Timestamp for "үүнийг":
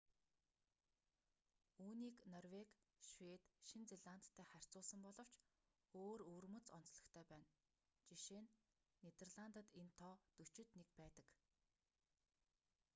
1.85-2.17